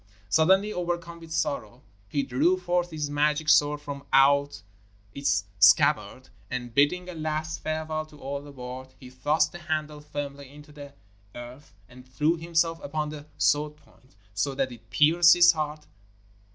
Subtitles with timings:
[0.29, 4.63] Suddenly overcome with sorrow, he drew forth his magic sword from out
[5.13, 10.01] its scabbard, and, bidding a last farewell to all the world, he thrust the handle
[10.01, 10.95] firmly into the
[11.35, 15.85] earth and threw himself upon the sword point, so that it pierced his heart.